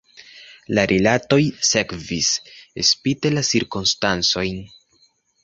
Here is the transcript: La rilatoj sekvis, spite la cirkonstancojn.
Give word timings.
La 0.77 0.85
rilatoj 0.91 1.39
sekvis, 1.73 2.31
spite 2.89 3.33
la 3.35 3.45
cirkonstancojn. 3.51 4.59